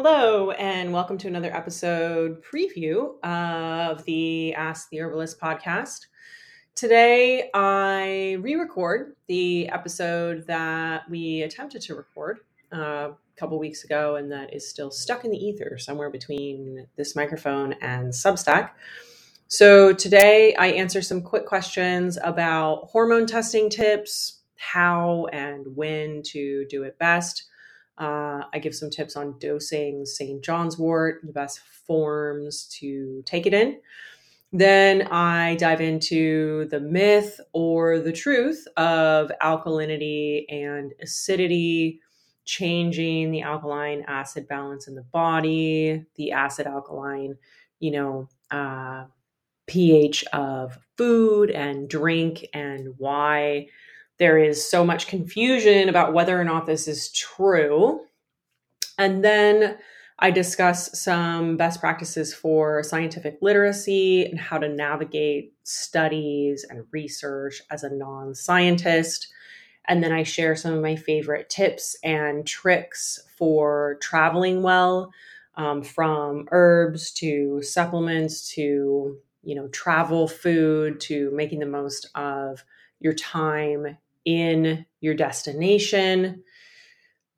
[0.00, 6.06] Hello, and welcome to another episode preview of the Ask the Herbalist podcast.
[6.76, 12.38] Today, I re record the episode that we attempted to record
[12.72, 16.86] uh, a couple weeks ago and that is still stuck in the ether somewhere between
[16.94, 18.70] this microphone and Substack.
[19.48, 26.66] So, today, I answer some quick questions about hormone testing tips, how and when to
[26.70, 27.48] do it best
[27.98, 30.42] uh, I give some tips on dosing St.
[30.42, 33.80] John's wort, the best forms to take it in.
[34.52, 42.00] Then I dive into the myth or the truth of alkalinity and acidity,
[42.46, 47.36] changing the alkaline acid balance in the body, the acid alkaline,
[47.78, 49.04] you know, uh,
[49.66, 53.66] pH of food and drink, and why
[54.18, 58.00] there is so much confusion about whether or not this is true.
[58.98, 59.78] And then
[60.18, 67.62] I discuss some best practices for scientific literacy and how to navigate studies and research
[67.70, 69.28] as a non scientist.
[69.86, 75.12] And then I share some of my favorite tips and tricks for traveling well,
[75.54, 82.64] um, from herbs to supplements to you know travel food to making the most of
[83.00, 83.96] your time
[84.28, 86.44] in your destination.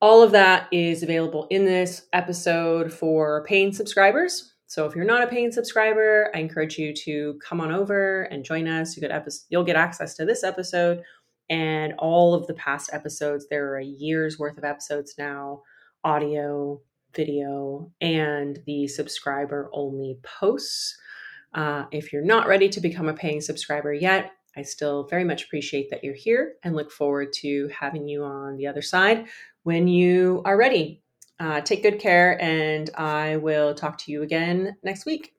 [0.01, 4.55] All of that is available in this episode for paying subscribers.
[4.67, 8.45] So if you're not a paying subscriber, I encourage you to come on over and
[8.45, 8.97] join us.
[8.97, 11.05] You get you'll get access to this episode
[11.49, 13.47] and all of the past episodes.
[13.49, 15.63] There are a year's worth of episodes now,
[16.03, 16.81] audio,
[17.15, 20.97] video, and the subscriber only posts.
[21.55, 25.45] Uh, if you're not ready to become a paying subscriber yet, I still very much
[25.45, 29.27] appreciate that you're here and look forward to having you on the other side
[29.63, 31.03] when you are ready.
[31.39, 35.29] Uh, take good care, and I will talk to you again next week.